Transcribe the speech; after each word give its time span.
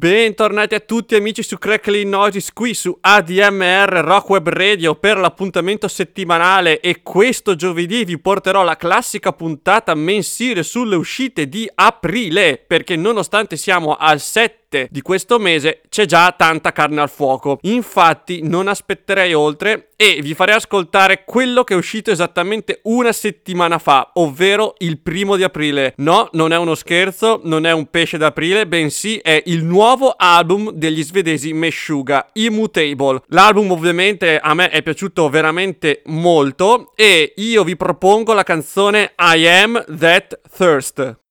Bentornati 0.00 0.74
a 0.74 0.80
tutti 0.80 1.14
amici 1.14 1.42
su 1.42 1.58
Crackling 1.58 2.08
Noises 2.08 2.54
qui 2.54 2.72
su 2.72 2.96
ADMR 2.98 4.00
Rock 4.02 4.30
Web 4.30 4.48
Radio 4.48 4.94
per 4.94 5.18
l'appuntamento 5.18 5.88
settimanale. 5.88 6.80
E 6.80 7.02
questo 7.02 7.54
giovedì 7.54 8.06
vi 8.06 8.18
porterò 8.18 8.62
la 8.62 8.76
classica 8.76 9.34
puntata 9.34 9.94
mensile 9.94 10.62
sulle 10.62 10.96
uscite 10.96 11.50
di 11.50 11.70
aprile 11.74 12.56
perché 12.66 12.96
nonostante 12.96 13.58
siamo 13.58 13.94
al 13.94 14.20
7 14.20 14.59
di 14.90 15.02
questo 15.02 15.38
mese 15.38 15.82
c'è 15.88 16.06
già 16.06 16.32
tanta 16.36 16.72
carne 16.72 17.00
al 17.00 17.10
fuoco. 17.10 17.58
Infatti 17.62 18.40
non 18.42 18.68
aspetterei 18.68 19.34
oltre 19.34 19.90
e 19.96 20.20
vi 20.22 20.34
farei 20.34 20.54
ascoltare 20.54 21.24
quello 21.24 21.64
che 21.64 21.74
è 21.74 21.76
uscito 21.76 22.10
esattamente 22.10 22.80
una 22.84 23.12
settimana 23.12 23.78
fa, 23.78 24.12
ovvero 24.14 24.74
il 24.78 24.98
primo 24.98 25.36
di 25.36 25.42
aprile. 25.42 25.94
No, 25.96 26.28
non 26.32 26.52
è 26.52 26.56
uno 26.56 26.74
scherzo, 26.74 27.40
non 27.44 27.66
è 27.66 27.72
un 27.72 27.90
pesce 27.90 28.16
d'aprile, 28.16 28.66
bensì 28.66 29.18
è 29.18 29.42
il 29.46 29.64
nuovo 29.64 30.14
album 30.16 30.70
degli 30.70 31.02
svedesi 31.02 31.52
Meshuga, 31.52 32.30
Immutable. 32.34 33.22
L'album 33.28 33.72
ovviamente 33.72 34.38
a 34.38 34.54
me 34.54 34.70
è 34.70 34.82
piaciuto 34.82 35.28
veramente 35.28 36.02
molto 36.06 36.92
e 36.94 37.34
io 37.36 37.64
vi 37.64 37.76
propongo 37.76 38.32
la 38.32 38.42
canzone 38.42 39.12
I 39.18 39.46
Am 39.46 39.84
That 39.98 40.40
Thirst. 40.56 41.29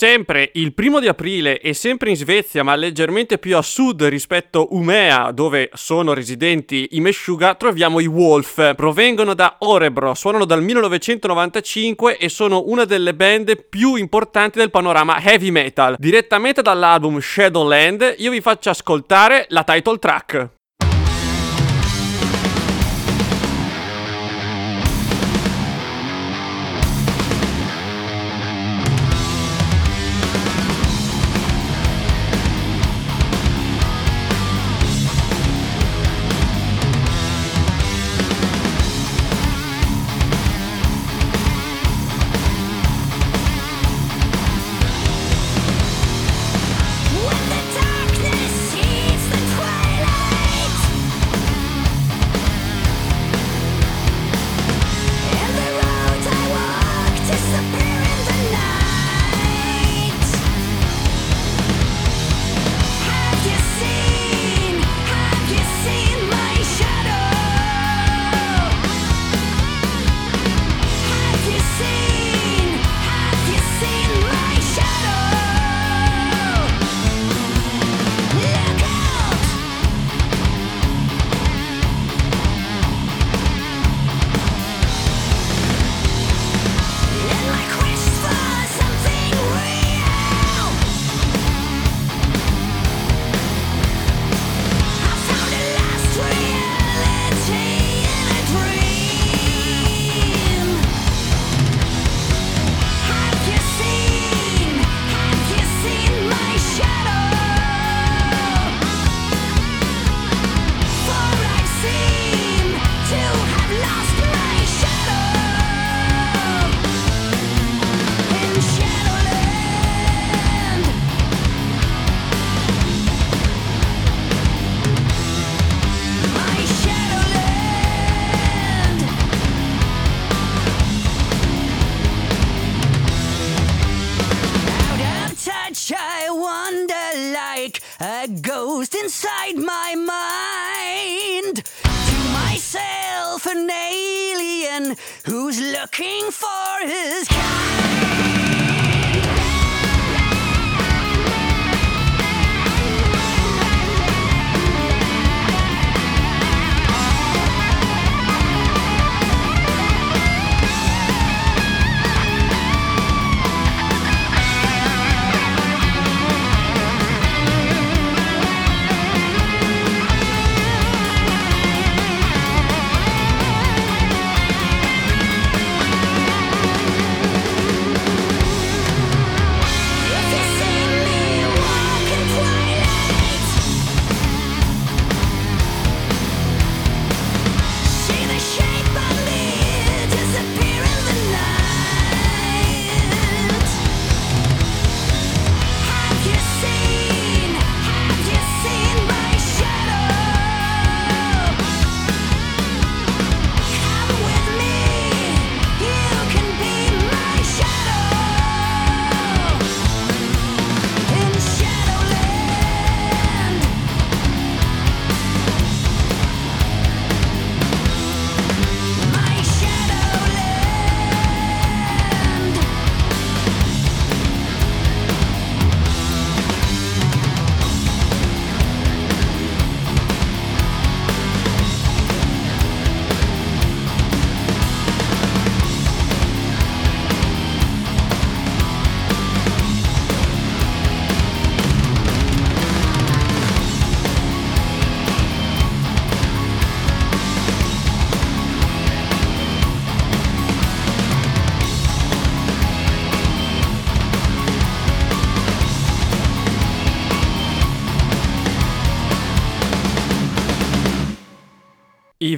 Sempre 0.00 0.48
il 0.54 0.72
primo 0.72 0.98
di 0.98 1.08
aprile 1.08 1.60
e 1.60 1.74
sempre 1.74 2.08
in 2.08 2.16
Svezia, 2.16 2.62
ma 2.62 2.74
leggermente 2.74 3.36
più 3.36 3.54
a 3.54 3.60
sud 3.60 4.02
rispetto 4.04 4.68
Umea, 4.70 5.30
dove 5.30 5.68
sono 5.74 6.14
residenti 6.14 6.88
i 6.92 7.00
Meshuga, 7.00 7.54
troviamo 7.54 8.00
i 8.00 8.06
Wolf. 8.06 8.74
Provengono 8.76 9.34
da 9.34 9.56
Orebro, 9.58 10.14
suonano 10.14 10.46
dal 10.46 10.62
1995 10.62 12.16
e 12.16 12.30
sono 12.30 12.62
una 12.68 12.86
delle 12.86 13.12
band 13.12 13.66
più 13.68 13.96
importanti 13.96 14.58
del 14.58 14.70
panorama 14.70 15.20
heavy 15.22 15.50
metal. 15.50 15.96
Direttamente 15.98 16.62
dall'album 16.62 17.20
Shadowland, 17.20 18.14
io 18.16 18.30
vi 18.30 18.40
faccio 18.40 18.70
ascoltare 18.70 19.44
la 19.50 19.64
title 19.64 19.98
track. 19.98 20.59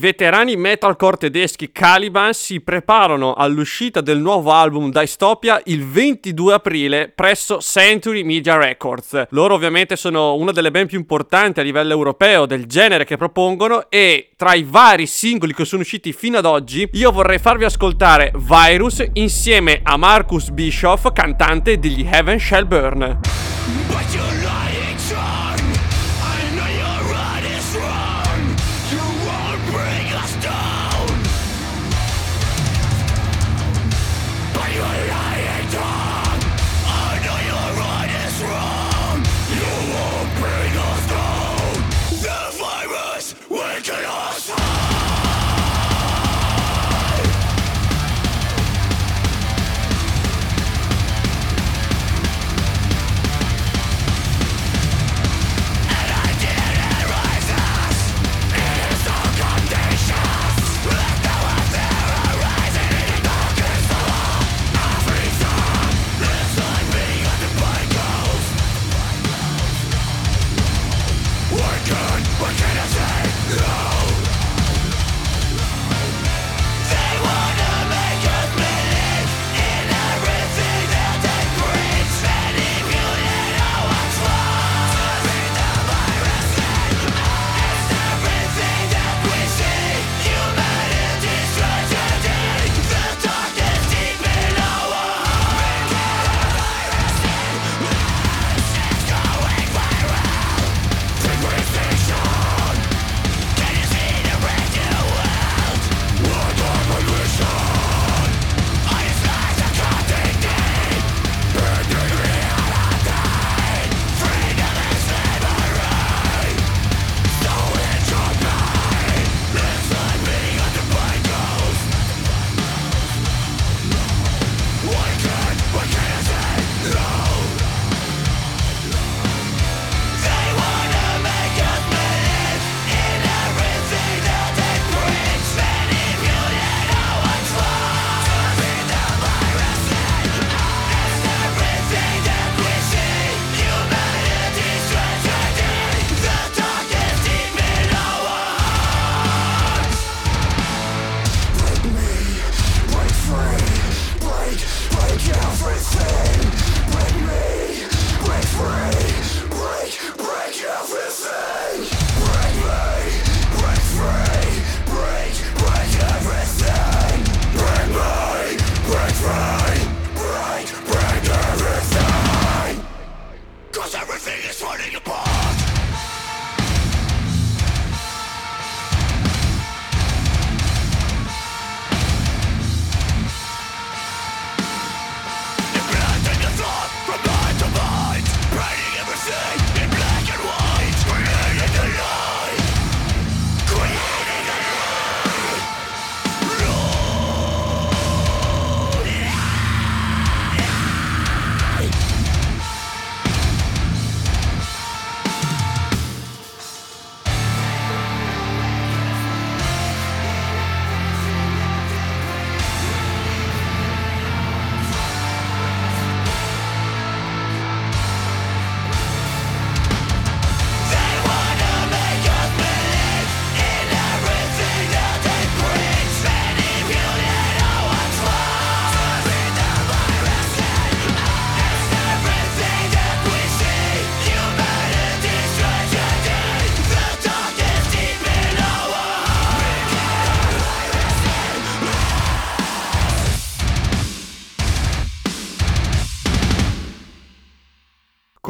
Veterani 0.03 0.57
metalcore 0.57 1.17
tedeschi 1.17 1.71
Caliban 1.71 2.33
si 2.33 2.61
preparano 2.61 3.35
all'uscita 3.35 4.01
del 4.01 4.19
nuovo 4.19 4.51
album 4.51 4.91
Dystopia 4.91 5.61
il 5.67 5.87
22 5.87 6.55
aprile 6.55 7.13
presso 7.15 7.61
Century 7.61 8.25
Media 8.25 8.57
Records. 8.57 9.29
Loro 9.31 9.55
ovviamente 9.55 9.95
sono 9.95 10.35
una 10.35 10.51
delle 10.51 10.73
band 10.73 10.89
più 10.89 10.99
importanti 10.99 11.61
a 11.61 11.63
livello 11.63 11.93
europeo 11.93 12.47
del 12.47 12.67
genere 12.67 13.05
che 13.05 13.17
propongono 13.17 13.89
e 13.91 14.31
tra 14.35 14.55
i 14.55 14.67
vari 14.69 15.07
singoli 15.07 15.55
che 15.55 15.65
sono 15.65 15.83
usciti 15.83 16.13
fino 16.13 16.39
ad 16.39 16.47
oggi 16.47 16.89
io 16.95 17.13
vorrei 17.13 17.39
farvi 17.39 17.65
ascoltare 17.65 18.33
Virus 18.35 19.07
insieme 19.13 19.83
a 19.85 19.97
Marcus 19.97 20.51
Bischoff, 20.51 21.13
cantante 21.13 21.79
degli 21.79 22.05
Heaven 22.11 22.41
Shall 22.41 22.67
Burn. 22.67 23.21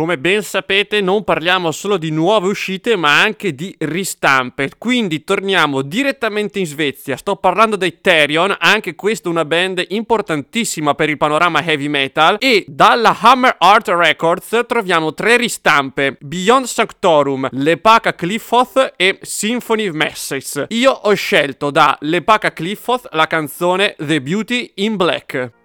Come 0.03 0.19
ben 0.19 0.43
sapete 0.43 1.01
non 1.01 1.23
parliamo 1.23 1.71
solo 1.71 1.97
di 1.97 2.11
nuove 2.11 2.49
uscite 2.49 2.97
ma 2.97 3.21
anche 3.21 3.55
di 3.55 3.73
ristampe, 3.79 4.71
quindi 4.77 5.23
torniamo 5.23 5.81
direttamente 5.81 6.59
in 6.59 6.67
Svezia, 6.67 7.17
sto 7.17 7.37
parlando 7.37 7.77
dei 7.77 8.01
Therion, 8.01 8.53
anche 8.59 8.97
questa 8.97 9.29
una 9.29 9.45
band 9.45 9.85
importantissima 9.91 10.97
per 10.97 11.09
il 11.09 11.19
panorama 11.19 11.63
heavy 11.63 11.87
metal 11.87 12.39
e 12.41 12.65
dalla 12.67 13.17
Hammer 13.17 13.55
Art 13.61 13.87
Records 13.91 14.65
troviamo 14.67 15.15
tre 15.15 15.37
ristampe, 15.37 16.17
Beyond 16.19 16.65
Sanctorum, 16.65 17.49
Lepaka 17.53 18.17
Cliffoth 18.17 18.95
e 18.97 19.21
Symphony 19.23 19.89
Messages. 19.91 20.65
Io 20.71 20.91
ho 20.91 21.15
scelto 21.15 21.71
da 21.71 21.97
Lepaka 22.01 22.53
Cliffoth 22.53 23.07
la 23.13 23.29
canzone 23.29 23.95
The 23.97 24.21
Beauty 24.21 24.73
in 24.75 24.97
Black. 24.97 25.61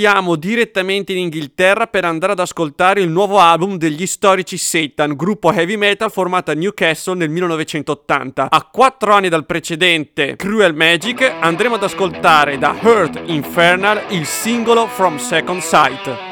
Voliamo 0.00 0.36
direttamente 0.36 1.12
in 1.12 1.18
Inghilterra 1.18 1.86
per 1.86 2.06
andare 2.06 2.32
ad 2.32 2.38
ascoltare 2.38 3.02
il 3.02 3.10
nuovo 3.10 3.38
album 3.38 3.76
degli 3.76 4.06
storici 4.06 4.56
Satan, 4.56 5.14
gruppo 5.14 5.52
heavy 5.52 5.76
metal 5.76 6.10
formato 6.10 6.50
a 6.50 6.54
Newcastle 6.54 7.16
nel 7.16 7.28
1980. 7.28 8.48
A 8.48 8.68
quattro 8.72 9.12
anni 9.12 9.28
dal 9.28 9.44
precedente 9.44 10.36
Cruel 10.36 10.74
Magic 10.74 11.20
andremo 11.40 11.74
ad 11.74 11.82
ascoltare 11.82 12.56
da 12.56 12.74
Hurt 12.80 13.20
Infernal 13.26 14.04
il 14.08 14.24
singolo 14.24 14.86
From 14.86 15.18
Second 15.18 15.60
Sight. 15.60 16.29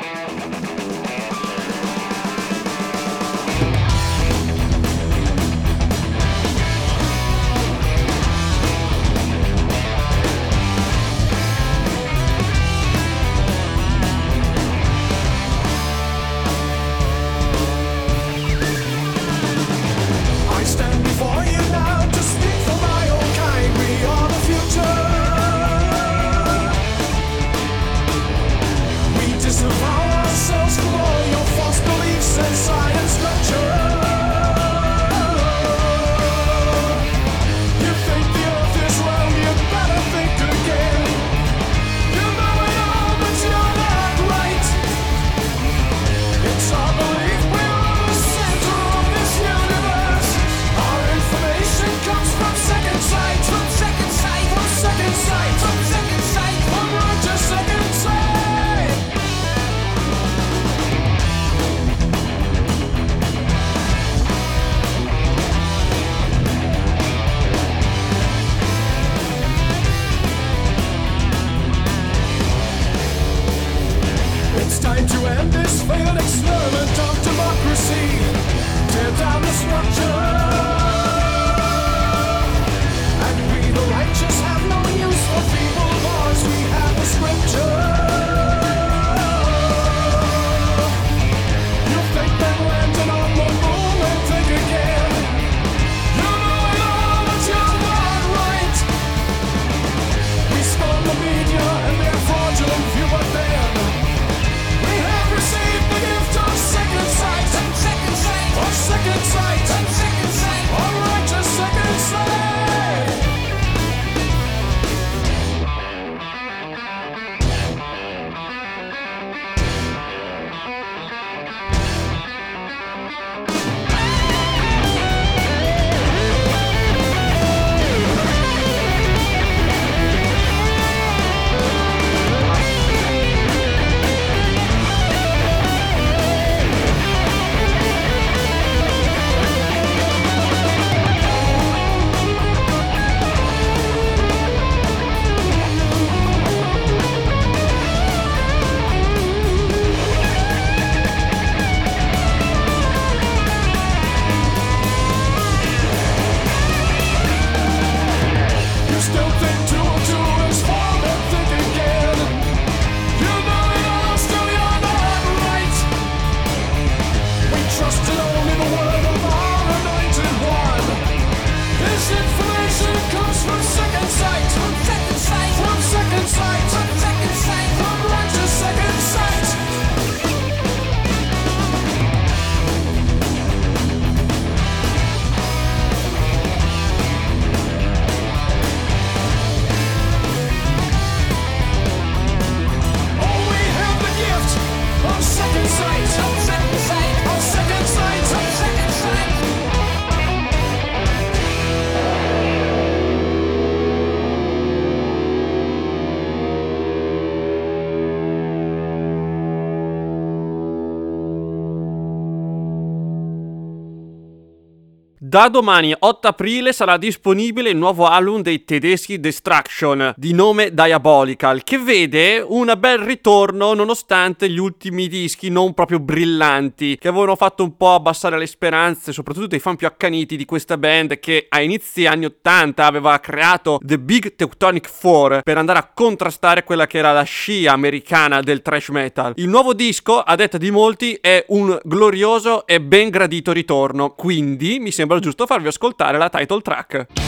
Da 215.38 215.48
domani 215.48 215.94
8 215.96 216.26
aprile 216.26 216.72
sarà 216.72 216.96
disponibile 216.96 217.70
il 217.70 217.76
nuovo 217.76 218.06
album 218.06 218.42
dei 218.42 218.64
tedeschi 218.64 219.20
Destruction 219.20 220.12
di 220.16 220.32
nome 220.32 220.74
Diabolical 220.74 221.62
che 221.62 221.78
vede 221.78 222.44
un 222.44 222.74
bel 222.76 222.98
ritorno 222.98 223.72
nonostante 223.72 224.50
gli 224.50 224.58
ultimi 224.58 225.06
dischi 225.06 225.48
non 225.48 225.74
proprio 225.74 226.00
brillanti 226.00 226.98
che 226.98 227.06
avevano 227.06 227.36
fatto 227.36 227.62
un 227.62 227.76
po' 227.76 227.94
abbassare 227.94 228.36
le 228.36 228.48
speranze 228.48 229.12
soprattutto 229.12 229.46
dei 229.46 229.60
fan 229.60 229.76
più 229.76 229.86
accaniti 229.86 230.36
di 230.36 230.44
questa 230.44 230.76
band 230.76 231.20
che 231.20 231.46
a 231.48 231.60
inizi 231.60 232.06
anni 232.06 232.24
80 232.24 232.84
aveva 232.84 233.16
creato 233.20 233.78
The 233.80 234.00
Big 234.00 234.34
Teutonic 234.34 234.88
Four 234.88 235.42
per 235.44 235.56
andare 235.56 235.78
a 235.78 235.88
contrastare 235.94 236.64
quella 236.64 236.88
che 236.88 236.98
era 236.98 237.12
la 237.12 237.22
scia 237.22 237.70
americana 237.74 238.40
del 238.40 238.60
thrash 238.60 238.88
metal. 238.88 239.34
Il 239.36 239.48
nuovo 239.48 239.72
disco 239.72 240.18
a 240.18 240.34
detta 240.34 240.58
di 240.58 240.72
molti 240.72 241.16
è 241.20 241.44
un 241.50 241.78
glorioso 241.84 242.66
e 242.66 242.80
ben 242.80 243.10
gradito 243.10 243.52
ritorno 243.52 244.16
quindi 244.16 244.80
mi 244.80 244.90
sembra 244.90 245.20
giusto 245.20 245.26
farvi 245.46 245.68
ascoltare 245.68 246.18
la 246.18 246.28
title 246.28 246.60
track. 246.60 247.27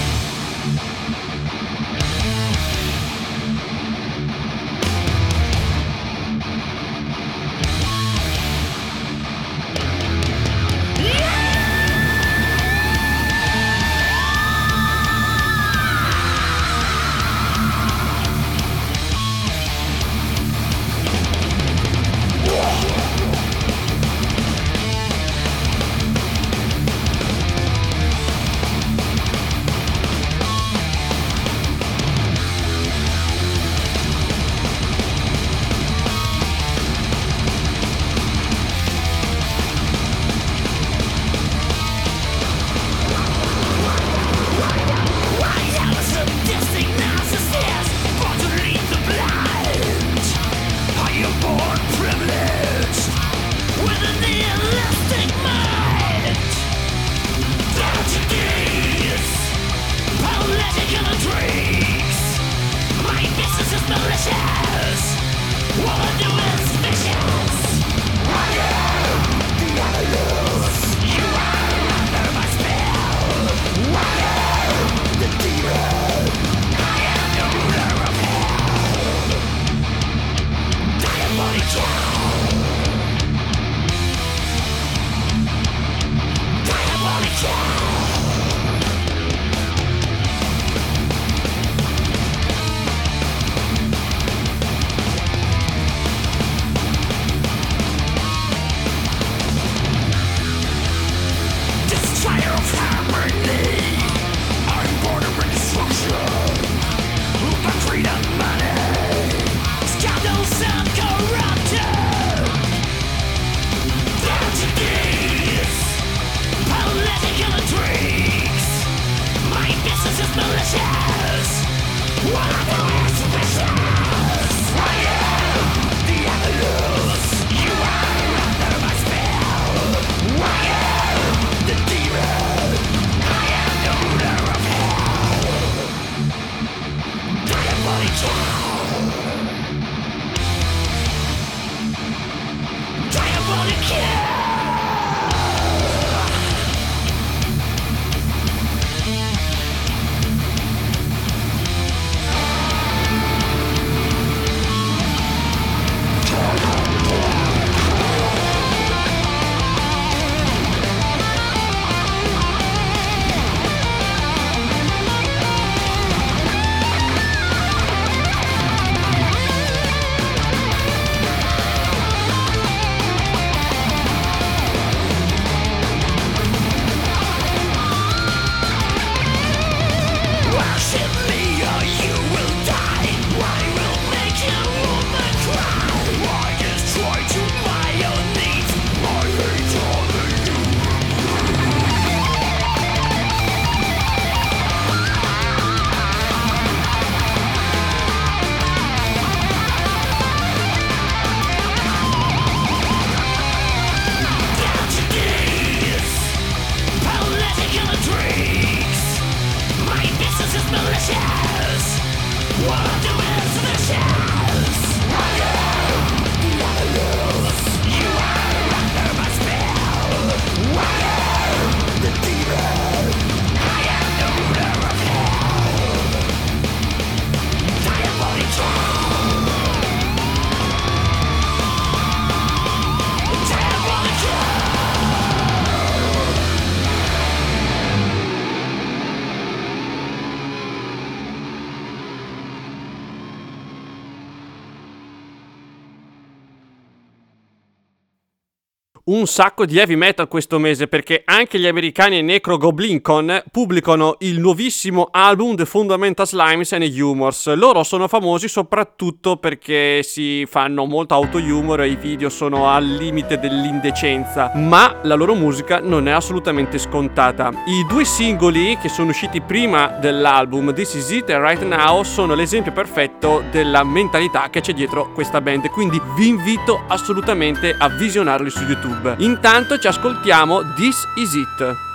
Un 249.21 249.27
sacco 249.27 249.67
di 249.67 249.77
heavy 249.77 249.97
metal 249.97 250.29
questo 250.29 250.59
mese 250.59 250.89
perché 250.89 251.21
anche 251.27 251.59
gli 251.59 251.67
americani 251.67 252.23
Necro 252.23 252.57
Goblincon 252.57 253.43
pubblicano 253.53 254.17
il 254.21 254.41
nuovissimo 254.41 255.09
album 255.11 255.57
The 255.57 255.67
Fundamental 255.67 256.27
Slimes 256.27 256.73
and 256.73 256.85
Humors. 256.85 257.55
Loro 257.55 257.83
sono 257.83 258.09
famosi 258.09 258.49
soprattutto 258.49 259.37
perché 259.37 260.03
si 260.03 260.47
fanno 260.49 260.87
molto 260.87 261.13
auto-humor 261.13 261.83
e 261.83 261.89
i 261.89 261.97
video 261.97 262.31
sono 262.31 262.71
al 262.71 262.87
limite 262.87 263.39
dell'indecenza, 263.39 264.53
ma 264.55 265.01
la 265.03 265.15
loro 265.15 265.35
musica 265.35 265.81
non 265.81 266.09
è 266.09 266.13
assolutamente 266.13 266.79
scontata. 266.79 267.51
I 267.67 267.85
due 267.87 268.07
singoli 268.07 268.79
che 268.81 268.89
sono 268.89 269.11
usciti 269.11 269.43
prima 269.43 269.99
dell'album 270.01 270.73
This 270.73 270.95
Is 270.95 271.11
It 271.11 271.29
e 271.29 271.39
Right 271.39 271.63
Now 271.63 272.05
sono 272.05 272.35
l'esempio 272.35 272.73
perfetto 272.73 273.45
della 273.51 273.85
mentalità 273.85 274.49
che 274.49 274.63
c'è 274.63 274.73
dietro 274.73 275.13
questa 275.13 275.43
band, 275.43 275.69
quindi 275.69 276.01
vi 276.17 276.29
invito 276.29 276.85
assolutamente 276.89 277.77
a 277.79 277.89
visionarli 277.91 278.49
su 278.49 278.63
YouTube. 278.63 279.10
Intanto 279.19 279.79
ci 279.79 279.87
ascoltiamo 279.87 280.75
This 280.75 281.07
Is 281.15 281.35
It. 281.35 281.90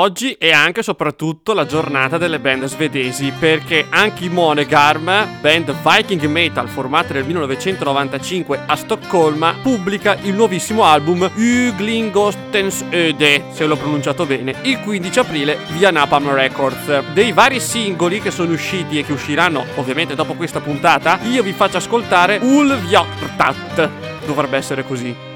Oggi 0.00 0.34
è 0.38 0.50
anche 0.50 0.80
e 0.80 0.82
soprattutto 0.82 1.52
la 1.52 1.66
giornata 1.66 2.16
delle 2.16 2.40
band 2.40 2.64
svedesi 2.64 3.30
perché 3.38 3.84
anche 3.90 4.24
i 4.24 4.28
Monegarm, 4.30 5.40
band 5.42 5.74
Viking 5.82 6.24
Metal 6.24 6.70
formata 6.70 7.12
nel 7.12 7.26
1995 7.26 8.62
a 8.64 8.76
Stoccolma, 8.76 9.56
pubblica 9.60 10.16
il 10.22 10.32
nuovissimo 10.32 10.84
album 10.84 11.30
Uglingostens 11.34 12.86
Öde, 12.88 13.44
se 13.52 13.66
l'ho 13.66 13.76
pronunciato 13.76 14.24
bene, 14.24 14.54
il 14.62 14.80
15 14.80 15.18
aprile 15.18 15.58
via 15.72 15.90
Napalm 15.90 16.32
Records. 16.32 17.12
Dei 17.12 17.32
vari 17.32 17.60
singoli 17.60 18.22
che 18.22 18.30
sono 18.30 18.54
usciti 18.54 18.98
e 18.98 19.04
che 19.04 19.12
usciranno 19.12 19.66
ovviamente 19.74 20.14
dopo 20.14 20.32
questa 20.32 20.60
puntata, 20.60 21.18
io 21.24 21.42
vi 21.42 21.52
faccio 21.52 21.76
ascoltare 21.76 22.38
Ulvjortat. 22.40 23.90
Dovrebbe 24.24 24.56
essere 24.56 24.82
così. 24.82 25.29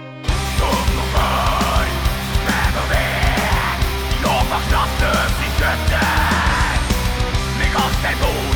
Miłość 7.59 7.97
tej 8.03 8.54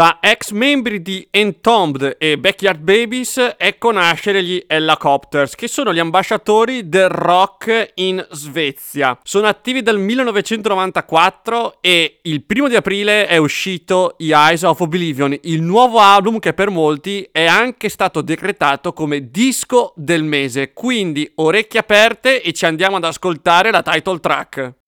Da 0.00 0.16
ex 0.22 0.52
membri 0.52 1.02
di 1.02 1.28
Entombed 1.30 2.16
e 2.18 2.38
Backyard 2.38 2.80
Babies 2.80 3.56
ecco 3.58 3.92
nascere 3.92 4.42
gli 4.42 4.64
Helicopters, 4.66 5.54
che 5.54 5.68
sono 5.68 5.92
gli 5.92 5.98
ambasciatori 5.98 6.88
del 6.88 7.10
rock 7.10 7.90
in 7.96 8.26
Svezia. 8.30 9.18
Sono 9.22 9.46
attivi 9.46 9.82
dal 9.82 9.98
1994 9.98 11.82
e 11.82 12.20
il 12.22 12.42
primo 12.44 12.68
di 12.68 12.76
aprile 12.76 13.26
è 13.26 13.36
uscito 13.36 14.14
The 14.16 14.32
Eyes 14.32 14.62
of 14.62 14.80
Oblivion, 14.80 15.36
il 15.42 15.60
nuovo 15.60 15.98
album 15.98 16.38
che 16.38 16.54
per 16.54 16.70
molti 16.70 17.28
è 17.30 17.44
anche 17.44 17.90
stato 17.90 18.22
decretato 18.22 18.94
come 18.94 19.30
disco 19.30 19.92
del 19.96 20.22
mese. 20.22 20.72
Quindi 20.72 21.30
orecchie 21.34 21.80
aperte 21.80 22.40
e 22.40 22.54
ci 22.54 22.64
andiamo 22.64 22.96
ad 22.96 23.04
ascoltare 23.04 23.70
la 23.70 23.82
title 23.82 24.18
track. 24.18 24.78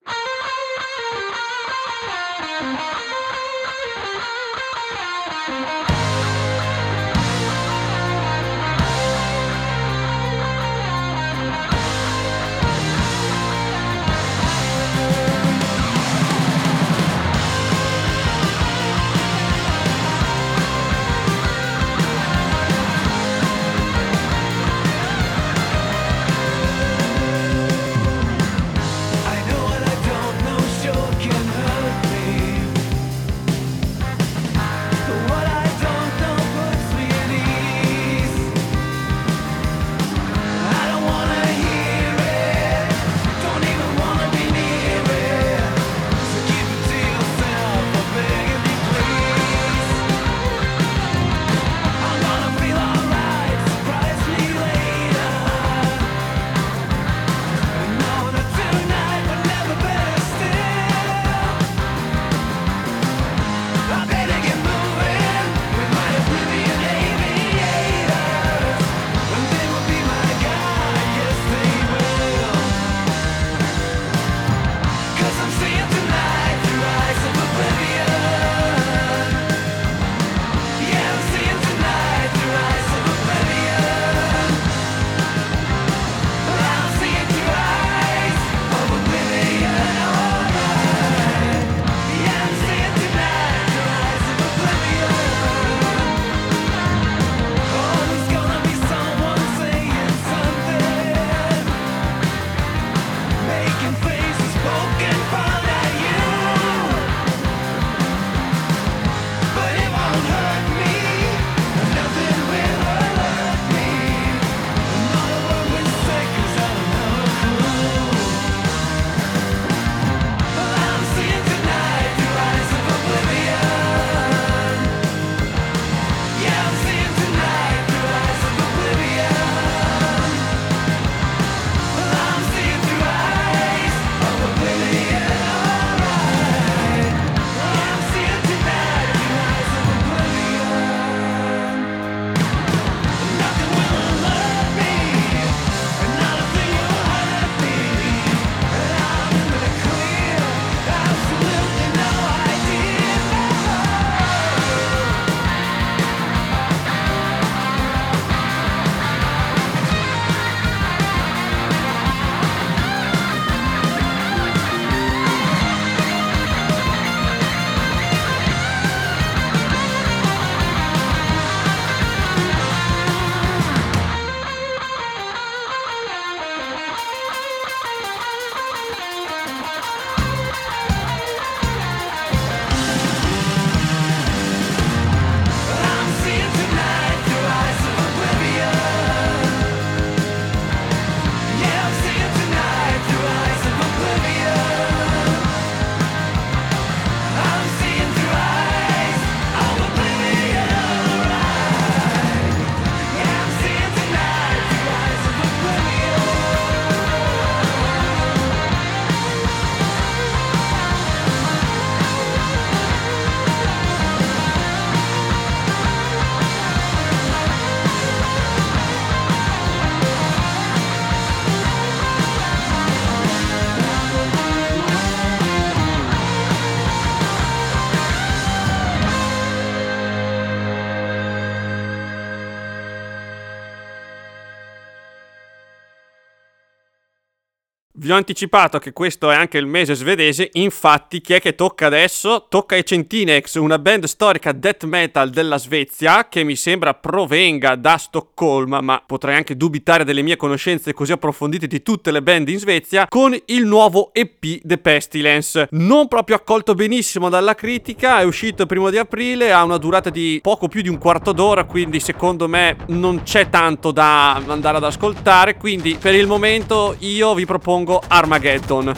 Vi 238.02 238.10
ho 238.10 238.16
anticipato 238.16 238.80
che 238.80 238.92
questo 238.92 239.30
è 239.30 239.36
anche 239.36 239.58
il 239.58 239.66
mese 239.66 239.94
svedese, 239.94 240.48
infatti 240.54 241.20
chi 241.20 241.34
è 241.34 241.40
che 241.40 241.54
tocca 241.54 241.86
adesso? 241.86 242.46
Tocca 242.48 242.74
ai 242.74 242.84
Centinex, 242.84 243.54
una 243.54 243.78
band 243.78 244.06
storica 244.06 244.50
death 244.50 244.82
metal 244.86 245.30
della 245.30 245.56
Svezia 245.56 246.26
che 246.28 246.42
mi 246.42 246.56
sembra 246.56 246.94
provenga 246.94 247.76
da 247.76 247.98
Stoccolma, 247.98 248.80
ma 248.80 249.00
potrei 249.06 249.36
anche 249.36 249.56
dubitare 249.56 250.02
delle 250.02 250.22
mie 250.22 250.34
conoscenze 250.34 250.92
così 250.92 251.12
approfondite 251.12 251.68
di 251.68 251.80
tutte 251.80 252.10
le 252.10 252.22
band 252.22 252.48
in 252.48 252.58
Svezia, 252.58 253.06
con 253.06 253.40
il 253.44 253.66
nuovo 253.66 254.10
EP 254.12 254.58
The 254.60 254.78
Pestilence. 254.78 255.68
Non 255.70 256.08
proprio 256.08 256.34
accolto 256.34 256.74
benissimo 256.74 257.28
dalla 257.28 257.54
critica, 257.54 258.18
è 258.18 258.24
uscito 258.24 258.62
il 258.62 258.68
primo 258.68 258.90
di 258.90 258.98
aprile, 258.98 259.52
ha 259.52 259.62
una 259.62 259.78
durata 259.78 260.10
di 260.10 260.40
poco 260.42 260.66
più 260.66 260.82
di 260.82 260.88
un 260.88 260.98
quarto 260.98 261.30
d'ora, 261.30 261.62
quindi 261.66 262.00
secondo 262.00 262.48
me 262.48 262.78
non 262.88 263.22
c'è 263.22 263.48
tanto 263.48 263.92
da 263.92 264.32
andare 264.34 264.78
ad 264.78 264.84
ascoltare, 264.84 265.56
quindi 265.56 265.96
per 266.00 266.16
il 266.16 266.26
momento 266.26 266.96
io 266.98 267.32
vi 267.34 267.46
propongo 267.46 267.90
Armageddon. 268.10 268.94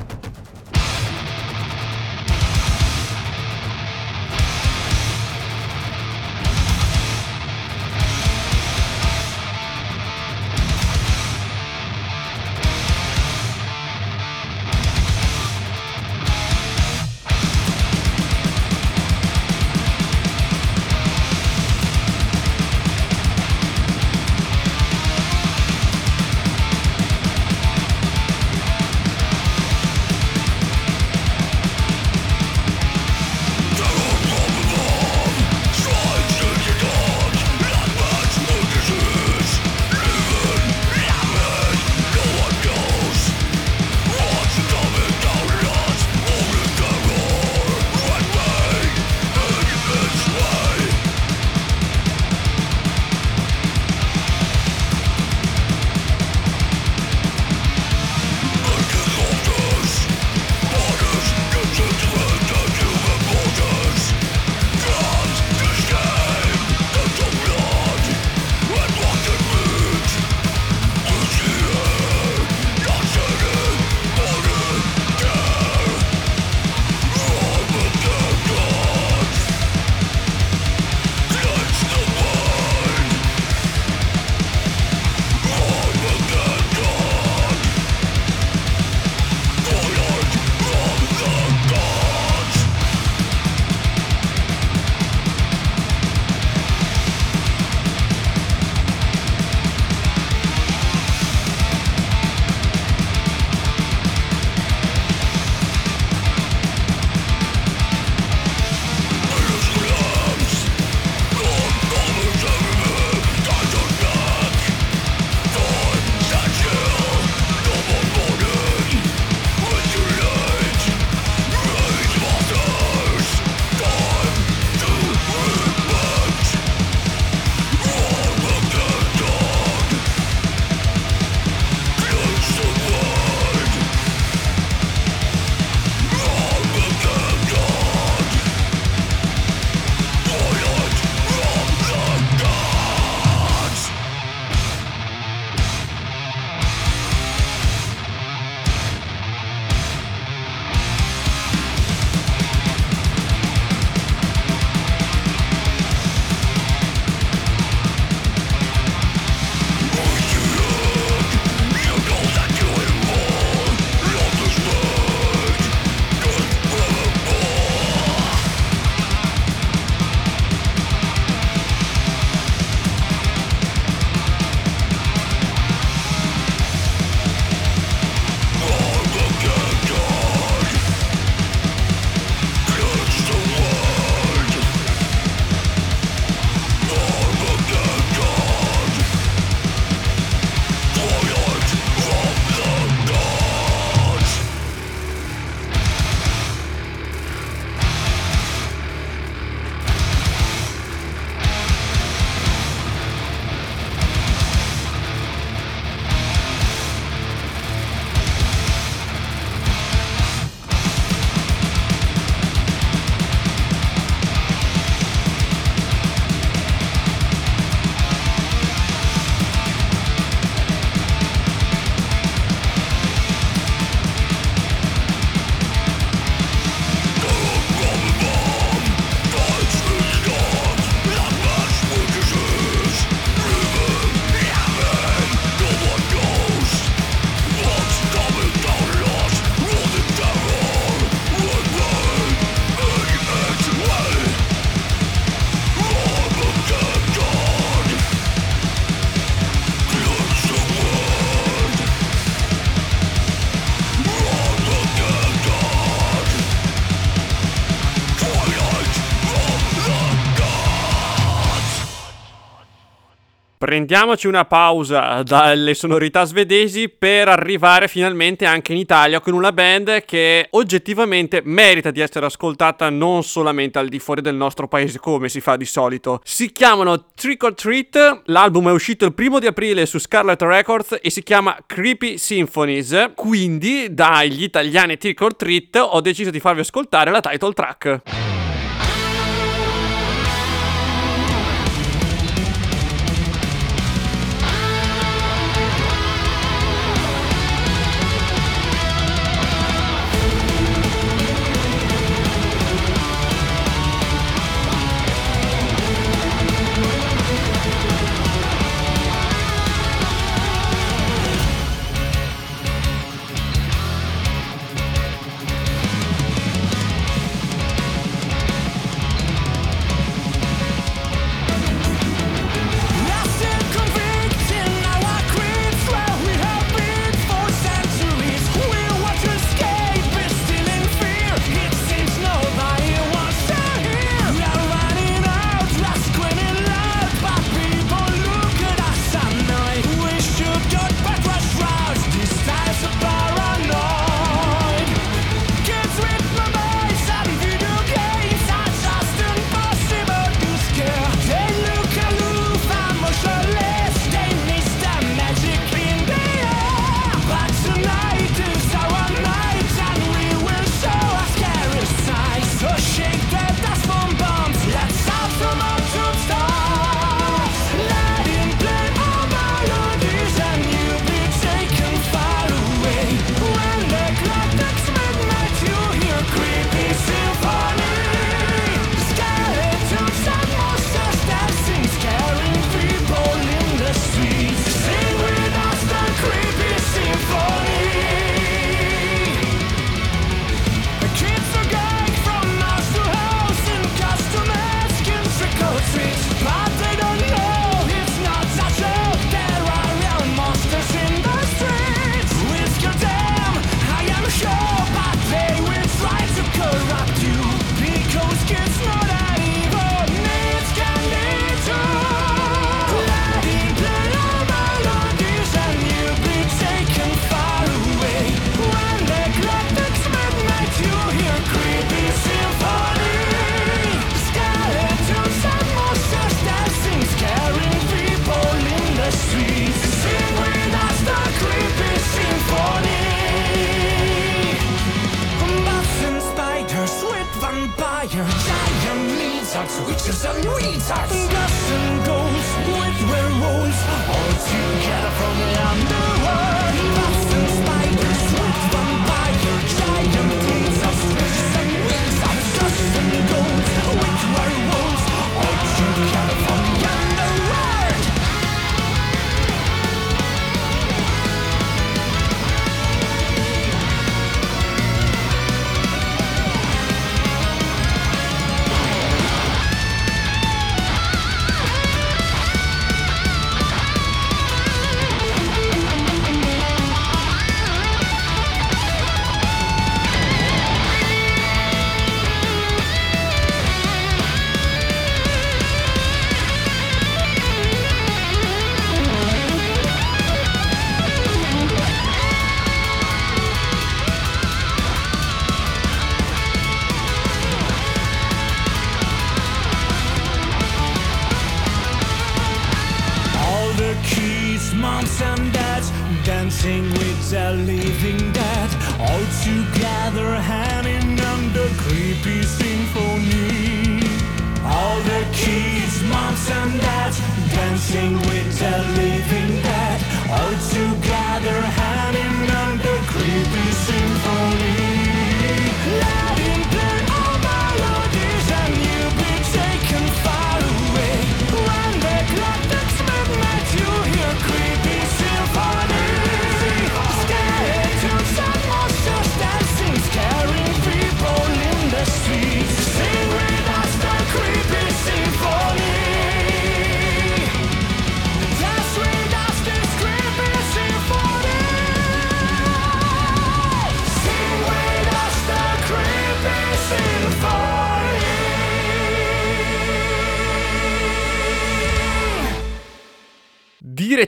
Prendiamoci 263.75 264.29
una 264.29 264.45
pausa 264.45 265.25
dalle 265.25 265.75
sonorità 265.75 266.23
svedesi 266.23 266.89
per 266.89 267.27
arrivare 267.27 267.89
finalmente 267.89 268.47
anche 268.47 268.71
in 268.71 268.79
Italia 268.79 269.19
con 269.19 269.33
una 269.33 269.51
band 269.51 270.05
che 270.05 270.47
oggettivamente 270.51 271.43
merita 271.43 271.91
di 271.91 271.99
essere 271.99 272.27
ascoltata 272.27 272.89
non 272.89 273.25
solamente 273.25 273.81
al 273.81 273.89
di 273.89 273.99
fuori 273.99 274.21
del 274.21 274.37
nostro 274.37 274.69
paese 274.69 275.01
come 275.01 275.29
si 275.29 275.41
fa 275.41 275.57
di 275.57 275.65
solito. 275.65 276.21
Si 276.23 276.53
chiamano 276.53 277.07
Trick 277.17 277.43
or 277.43 277.55
Treat, 277.55 278.23
l'album 278.27 278.69
è 278.69 278.73
uscito 278.73 279.07
il 279.07 279.13
primo 279.13 279.41
di 279.41 279.49
aprile 279.49 279.87
su 279.87 279.99
Scarlet 279.99 280.43
Records 280.43 281.01
e 281.03 281.11
si 281.11 281.25
chiama 281.25 281.59
Creepy 281.67 282.17
Symphonies, 282.17 283.11
quindi 283.17 283.93
dagli 283.93 284.45
italiani 284.45 284.97
Trick 284.99 285.21
or 285.21 285.35
Treat 285.35 285.75
ho 285.79 286.01
deciso 286.01 286.31
di 286.31 286.39
farvi 286.39 286.61
ascoltare 286.61 287.11
la 287.11 287.21
title 287.21 287.53
track. 287.53 288.44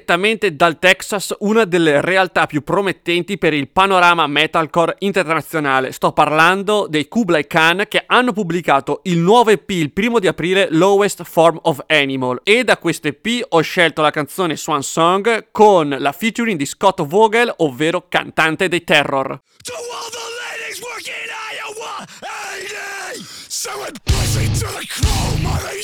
Direttamente 0.06 0.54
dal 0.54 0.78
Texas, 0.78 1.34
una 1.40 1.64
delle 1.64 2.00
realtà 2.00 2.46
più 2.46 2.62
promettenti 2.62 3.38
per 3.38 3.52
il 3.52 3.68
panorama 3.68 4.28
metalcore 4.28 4.94
internazionale. 5.00 5.90
Sto 5.90 6.12
parlando 6.12 6.86
dei 6.88 7.08
Kublai 7.08 7.48
Khan 7.48 7.86
che 7.88 8.04
hanno 8.06 8.32
pubblicato 8.32 9.00
il 9.04 9.18
nuovo 9.18 9.50
EP 9.50 9.68
il 9.70 9.92
primo 9.92 10.20
di 10.20 10.28
aprile, 10.28 10.68
Lowest 10.70 11.24
Form 11.24 11.58
of 11.62 11.82
Animal. 11.88 12.40
E 12.44 12.62
da 12.62 12.78
questo 12.78 13.08
EP 13.08 13.44
ho 13.48 13.60
scelto 13.60 14.00
la 14.00 14.10
canzone 14.10 14.56
Swan 14.56 14.82
Song 14.82 15.48
con 15.50 15.94
la 15.98 16.12
featuring 16.12 16.56
di 16.56 16.66
Scott 16.66 17.04
Vogel, 17.04 17.52
ovvero 17.56 18.06
cantante 18.08 18.68
dei 18.68 18.84
Terror. 18.84 19.26
To 19.26 19.72
all 19.72 20.10
the 20.10 20.18
ladies 20.46 20.80
working 20.80 21.14
Iowa, 21.50 22.06
80! 22.22 23.24
Selling 23.48 23.96
pussy 24.04 24.46
to 24.60 24.66
the 24.78 24.86
chrome 24.86 25.46
on 25.46 25.58
the 25.62 25.76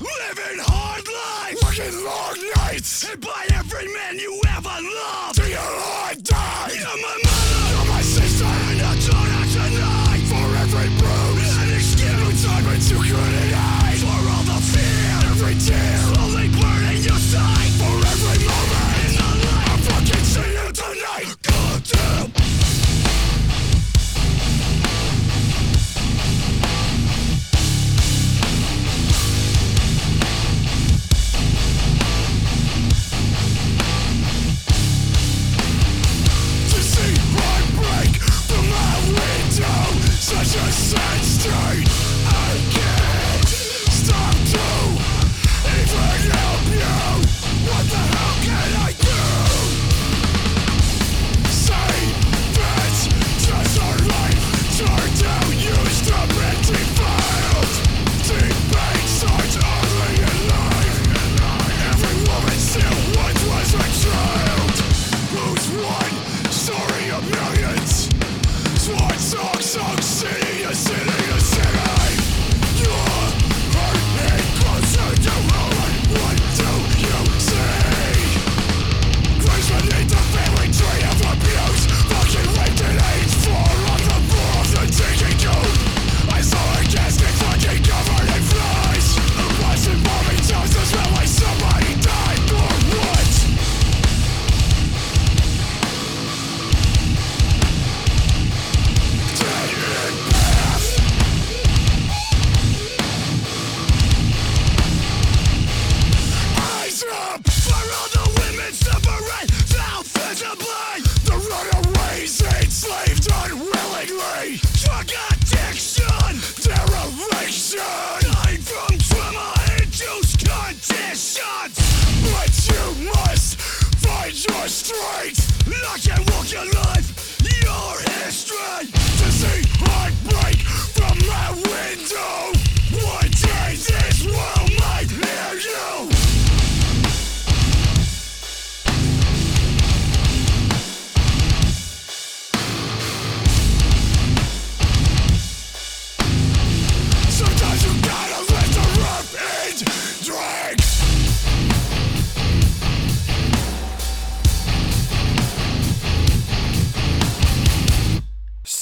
Living 0.00 0.58
hard 0.64 0.99
working 1.80 2.04
long 2.04 2.36
nights. 2.56 3.08
And 3.10 3.20
by 3.20 3.46
every 3.54 3.86
man 3.92 4.18
you 4.18 4.40
ever 4.56 4.68
loved. 4.68 5.36
Till 5.36 5.48
your 5.48 5.58
heart 5.60 6.22
dies 6.22 6.76
You're 6.76 7.00
my 7.00 7.16
mother, 7.24 7.62
you're 7.70 7.88
my 7.92 8.02
sister 8.02 8.44
And 8.44 8.80
a 8.80 8.92
daughter 9.06 9.44
tonight. 9.54 10.24
For 10.30 10.48
every 10.62 10.90
bruise 10.98 11.56
and 11.58 11.70
excuse 11.72 12.44
Time 12.44 12.66
and 12.66 12.82
you 12.90 12.98
couldn't 12.98 13.52
hide 13.52 13.98
For 13.98 14.20
all 14.32 14.44
the 14.48 14.58
fear, 14.72 15.30
every 15.30 15.54
tear 15.60 15.96
Slowly 15.98 16.48
burning 16.48 17.02
your 17.02 17.20
sight. 17.20 17.72
For 17.80 17.96
every 18.12 18.38
moment 18.44 18.96
in 19.04 19.12
the 19.16 19.30
light 19.44 19.68
I 19.68 19.76
fucking 19.86 20.24
see 20.24 20.50
you 20.56 20.66
tonight. 20.72 21.30
Goddamn 21.42 22.39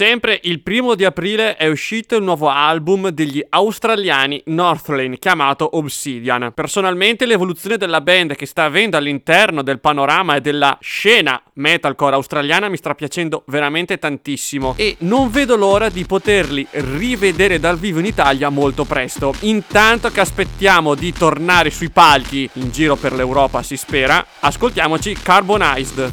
Sempre 0.08 0.40
il 0.44 0.62
primo 0.62 0.94
di 0.94 1.04
aprile 1.04 1.56
è 1.56 1.68
uscito 1.68 2.16
il 2.16 2.22
nuovo 2.22 2.48
album 2.48 3.10
degli 3.10 3.44
australiani 3.46 4.42
Northlane 4.46 5.18
chiamato 5.18 5.76
Obsidian. 5.76 6.50
Personalmente 6.54 7.26
l'evoluzione 7.26 7.76
della 7.76 8.00
band 8.00 8.34
che 8.34 8.46
sta 8.46 8.64
avendo 8.64 8.96
all'interno 8.96 9.60
del 9.60 9.80
panorama 9.80 10.36
e 10.36 10.40
della 10.40 10.78
scena 10.80 11.38
metalcore 11.56 12.14
australiana 12.14 12.70
mi 12.70 12.78
sta 12.78 12.94
piacendo 12.94 13.42
veramente 13.48 13.98
tantissimo 13.98 14.72
e 14.78 14.96
non 15.00 15.30
vedo 15.30 15.56
l'ora 15.56 15.90
di 15.90 16.06
poterli 16.06 16.66
rivedere 16.70 17.60
dal 17.60 17.78
vivo 17.78 17.98
in 17.98 18.06
Italia 18.06 18.48
molto 18.48 18.84
presto. 18.84 19.34
Intanto 19.40 20.08
che 20.08 20.20
aspettiamo 20.20 20.94
di 20.94 21.12
tornare 21.12 21.68
sui 21.68 21.90
palchi 21.90 22.48
in 22.54 22.70
giro 22.70 22.96
per 22.96 23.12
l'Europa 23.12 23.62
si 23.62 23.76
spera, 23.76 24.24
ascoltiamoci 24.40 25.12
Carbonized. 25.20 26.12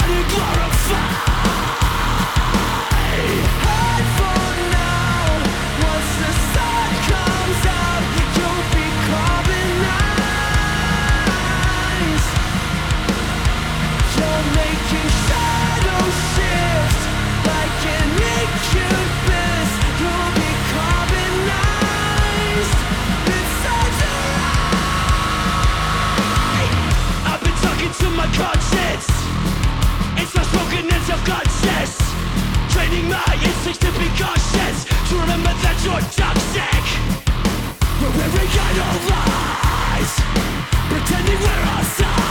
reflection 0.00 0.62
of 0.62 0.71
and 31.12 31.26
self-conscious 31.26 31.98
Training 32.72 33.08
my 33.08 33.38
instincts 33.42 33.78
to 33.78 33.90
be 33.98 34.08
cautious 34.16 34.84
To 35.08 35.14
remember 35.20 35.52
that 35.62 35.76
you're 35.84 36.00
toxic. 36.16 36.84
We're 38.00 38.14
wearing 38.16 38.50
idle 38.68 38.96
lies 39.10 40.12
Pretending 40.88 41.40
we're 41.40 41.64
outside 41.76 42.21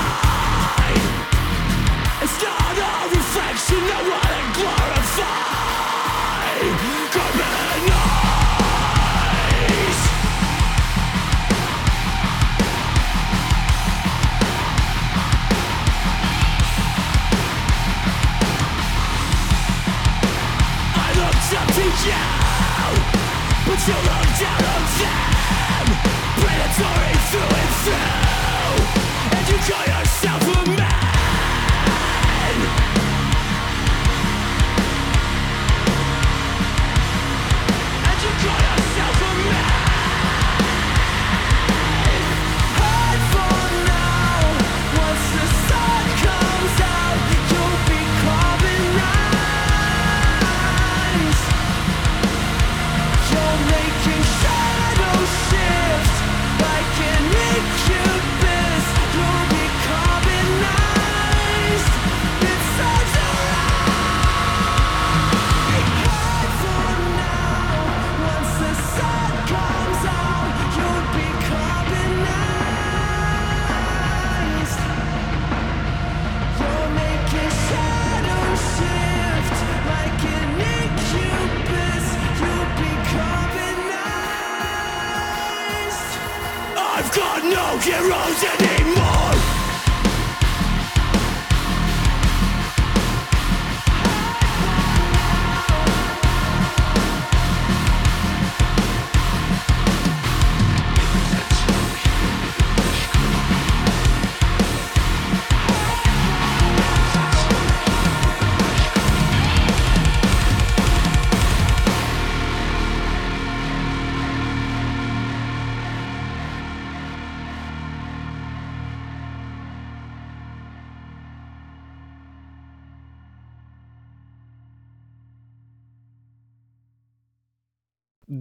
You 23.71 23.77
look 23.77 23.87
down 23.87 24.63
on 24.67 24.83
them 24.99 25.87
Predatory 26.41 27.13
through 27.31 27.55
and 27.55 27.73
through. 27.83 28.81
And 29.31 29.47
you 29.47 29.57
call 29.63 29.85
yourself 29.85 30.43
a 30.43 30.69
man 30.71 30.80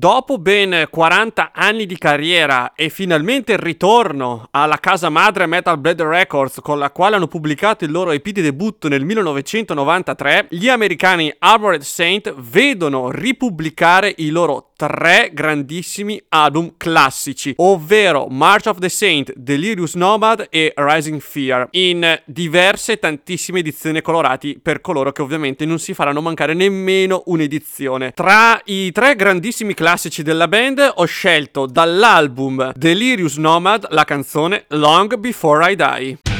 Dopo 0.01 0.39
ben 0.39 0.87
40 0.91 1.51
anni 1.53 1.85
di 1.85 1.99
carriera 1.99 2.73
e 2.75 2.89
finalmente 2.89 3.53
il 3.53 3.59
ritorno 3.59 4.49
alla 4.51 4.79
casa 4.79 5.11
madre 5.11 5.45
Metal 5.45 5.77
Blade 5.77 6.09
Records 6.09 6.61
con 6.63 6.79
la 6.79 6.91
quale 6.91 7.17
hanno 7.17 7.27
pubblicato 7.27 7.85
il 7.85 7.91
loro 7.91 8.11
EP 8.11 8.27
di 8.31 8.41
debutto 8.41 8.89
nel 8.89 9.05
1993, 9.05 10.47
gli 10.49 10.71
americani 10.71 11.31
Armored 11.39 11.83
Saint 11.83 12.35
vedono 12.35 13.11
ripubblicare 13.11 14.15
i 14.17 14.31
loro 14.31 14.70
tre 14.89 15.31
grandissimi 15.35 16.19
album 16.31 16.75
classici, 16.77 17.53
ovvero 17.57 18.29
March 18.31 18.67
of 18.67 18.79
the 18.79 18.89
Saint, 18.89 19.33
Delirious 19.35 19.95
Nomad 19.95 20.47
e 20.49 20.73
Rising 20.75 21.21
Fear, 21.21 21.69
in 21.73 22.19
diverse 22.25 22.99
tantissime 22.99 23.59
edizioni 23.59 24.01
colorati 24.01 24.59
per 24.63 24.81
coloro 24.81 25.13
che 25.13 25.21
ovviamente 25.21 25.67
non 25.67 25.79
si 25.79 25.93
faranno 25.93 26.23
mancare 26.23 26.55
nemmeno 26.55 27.23
un'edizione. 27.27 28.13
Tra 28.13 28.59
i 28.65 28.91
tre 28.93 29.17
grandissimi 29.17 29.75
classici 29.75 30.23
della 30.23 30.49
band 30.49 30.93
ho 30.95 31.05
scelto 31.05 31.67
dall'album 31.67 32.73
Delirious 32.75 33.37
Nomad 33.37 33.87
la 33.91 34.05
canzone 34.05 34.65
Long 34.69 35.17
Before 35.17 35.71
I 35.71 35.77
Die. 35.77 36.40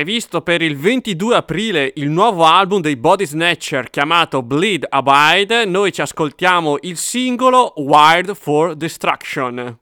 Previsto 0.00 0.40
per 0.40 0.62
il 0.62 0.78
22 0.78 1.34
aprile 1.36 1.92
il 1.96 2.08
nuovo 2.08 2.46
album 2.46 2.80
dei 2.80 2.96
Body 2.96 3.26
Snatcher 3.26 3.90
chiamato 3.90 4.42
Bleed 4.42 4.86
Abide, 4.88 5.66
noi 5.66 5.92
ci 5.92 6.00
ascoltiamo 6.00 6.78
il 6.80 6.96
singolo 6.96 7.74
Wired 7.76 8.34
for 8.34 8.74
Destruction. 8.74 9.78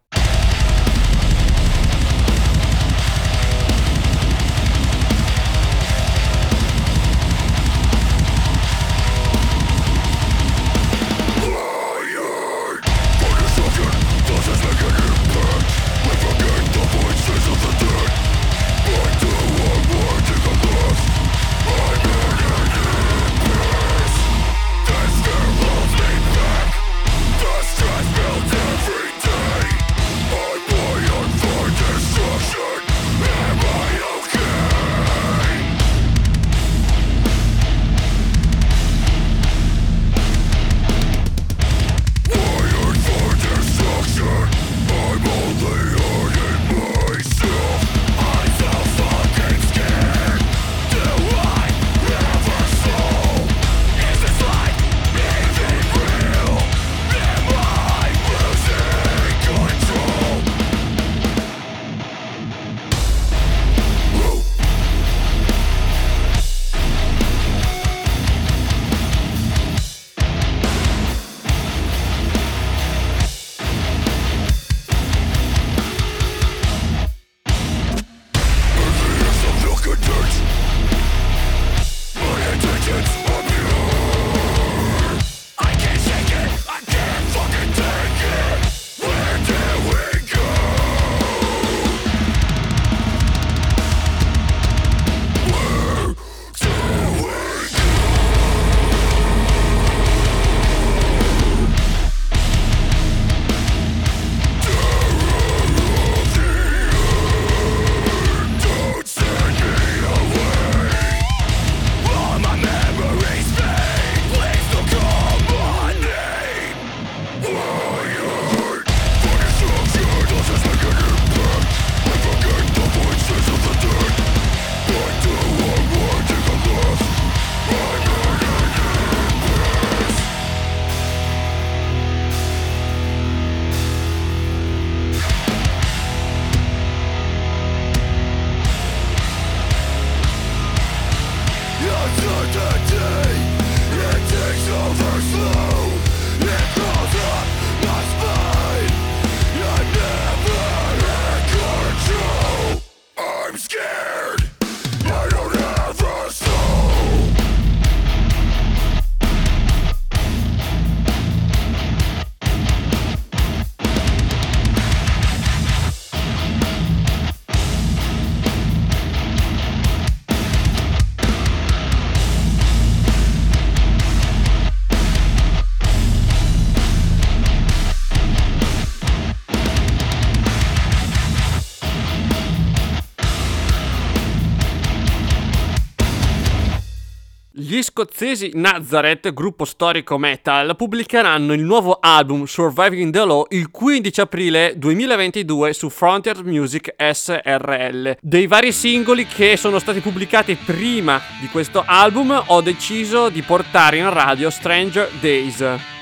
Scozzesi 188.18 188.50
Nazareth, 188.54 189.32
gruppo 189.32 189.64
storico 189.64 190.18
metal, 190.18 190.74
pubblicheranno 190.74 191.52
il 191.52 191.60
nuovo 191.60 191.98
album 192.00 192.46
Surviving 192.46 193.12
the 193.12 193.24
Law 193.24 193.46
il 193.50 193.70
15 193.70 194.20
aprile 194.20 194.72
2022 194.76 195.72
su 195.72 195.88
Frontier 195.88 196.42
Music 196.42 196.92
SRL. 196.98 198.16
Dei 198.20 198.48
vari 198.48 198.72
singoli 198.72 199.24
che 199.24 199.56
sono 199.56 199.78
stati 199.78 200.00
pubblicati 200.00 200.56
prima 200.56 201.20
di 201.40 201.46
questo 201.46 201.84
album 201.86 202.42
ho 202.44 202.60
deciso 202.60 203.28
di 203.28 203.42
portare 203.42 203.98
in 203.98 204.12
radio 204.12 204.50
Stranger 204.50 205.08
Days. 205.20 205.97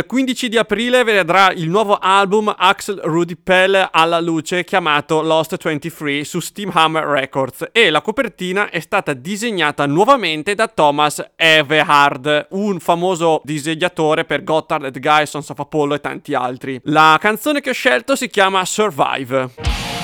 Il 0.00 0.06
15 0.06 0.48
di 0.48 0.56
aprile 0.56 1.04
vedrà 1.04 1.52
il 1.52 1.68
nuovo 1.68 1.98
album 2.00 2.54
Axel 2.56 3.02
Rudy 3.04 3.36
Pell 3.36 3.90
alla 3.92 4.18
luce 4.18 4.64
chiamato 4.64 5.20
Lost 5.20 5.62
23 5.62 6.24
su 6.24 6.40
Steamhammer 6.40 7.04
Records 7.04 7.68
e 7.70 7.90
la 7.90 8.00
copertina 8.00 8.70
è 8.70 8.80
stata 8.80 9.12
disegnata 9.12 9.84
nuovamente 9.84 10.54
da 10.54 10.68
Thomas 10.68 11.22
Everhard, 11.36 12.46
un 12.52 12.80
famoso 12.80 13.42
disegnatore 13.44 14.24
per 14.24 14.42
Gotthard 14.42 14.98
Guy, 14.98 15.26
Sons 15.26 15.50
of 15.50 15.58
Apollo 15.58 15.96
e 15.96 16.00
tanti 16.00 16.32
altri. 16.32 16.80
La 16.84 17.18
canzone 17.20 17.60
che 17.60 17.68
ho 17.68 17.74
scelto 17.74 18.16
si 18.16 18.28
chiama 18.30 18.64
Survive. 18.64 19.99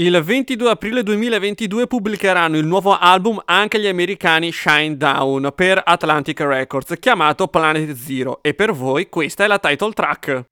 Il 0.00 0.18
22 0.18 0.70
aprile 0.70 1.02
2022 1.02 1.86
pubblicheranno 1.86 2.56
il 2.56 2.64
nuovo 2.64 2.96
album 2.96 3.38
anche 3.44 3.78
gli 3.78 3.86
americani 3.86 4.50
Shine 4.50 4.96
Down 4.96 5.52
per 5.54 5.82
Atlantic 5.84 6.40
Records, 6.40 6.94
chiamato 6.98 7.48
Planet 7.48 7.92
Zero, 7.92 8.38
e 8.40 8.54
per 8.54 8.72
voi 8.72 9.10
questa 9.10 9.44
è 9.44 9.46
la 9.46 9.58
title 9.58 9.92
track. 9.92 10.44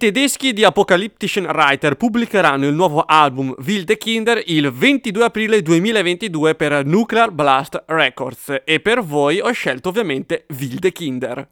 Tedeschi 0.00 0.54
di 0.54 0.64
Apocalyptischen 0.64 1.44
Reiter 1.52 1.94
pubblicheranno 1.94 2.66
il 2.66 2.72
nuovo 2.72 3.04
album 3.06 3.54
Wilde 3.62 3.98
Kinder 3.98 4.42
il 4.46 4.72
22 4.72 5.24
aprile 5.24 5.60
2022 5.60 6.54
per 6.54 6.86
Nuclear 6.86 7.30
Blast 7.30 7.82
Records 7.84 8.62
e 8.64 8.80
per 8.80 9.02
voi 9.02 9.40
ho 9.40 9.50
scelto 9.50 9.90
ovviamente 9.90 10.46
Wilde 10.58 10.90
Kinder. 10.90 11.48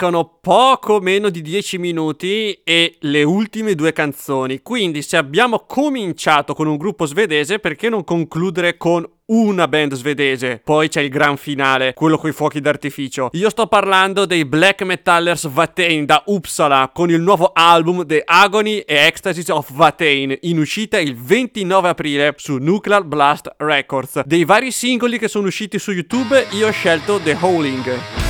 Mancano 0.00 0.38
poco 0.40 1.00
meno 1.00 1.28
di 1.28 1.42
10 1.42 1.76
minuti 1.76 2.60
e 2.62 2.98
le 3.00 3.24
ultime 3.24 3.74
due 3.74 3.92
canzoni. 3.92 4.60
Quindi, 4.62 5.02
se 5.02 5.16
abbiamo 5.16 5.64
cominciato 5.66 6.54
con 6.54 6.68
un 6.68 6.76
gruppo 6.76 7.04
svedese, 7.04 7.58
perché 7.58 7.88
non 7.88 8.04
concludere 8.04 8.76
con 8.76 9.04
una 9.26 9.66
band 9.66 9.94
svedese. 9.94 10.60
Poi 10.62 10.88
c'è 10.88 11.00
il 11.00 11.08
gran 11.08 11.36
finale, 11.36 11.94
quello 11.94 12.16
coi 12.16 12.30
fuochi 12.30 12.60
d'artificio. 12.60 13.30
Io 13.32 13.50
sto 13.50 13.66
parlando 13.66 14.24
dei 14.24 14.44
black 14.44 14.82
metallers 14.82 15.48
Vatain 15.48 16.06
da 16.06 16.22
Uppsala 16.26 16.92
con 16.94 17.10
il 17.10 17.20
nuovo 17.20 17.50
album 17.52 18.06
The 18.06 18.22
Agony 18.24 18.78
e 18.78 18.94
Ecstasies 18.94 19.48
of 19.48 19.72
Vatain 19.72 20.38
in 20.42 20.60
uscita 20.60 21.00
il 21.00 21.16
29 21.16 21.88
aprile 21.88 22.34
su 22.36 22.56
Nuclear 22.58 23.02
Blast 23.02 23.52
Records. 23.56 24.22
Dei 24.24 24.44
vari 24.44 24.70
singoli 24.70 25.18
che 25.18 25.26
sono 25.26 25.48
usciti 25.48 25.80
su 25.80 25.90
YouTube, 25.90 26.46
io 26.52 26.68
ho 26.68 26.70
scelto 26.70 27.18
The 27.18 27.36
Howling. 27.40 28.27